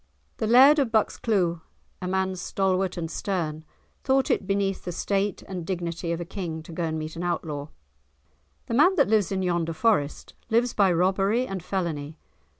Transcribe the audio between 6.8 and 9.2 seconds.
and meet an Outlaw. "The man that